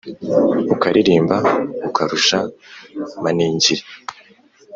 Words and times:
Ukaririmba 0.73 1.37
ukarusha 1.87 2.39
maningiri 3.23 3.83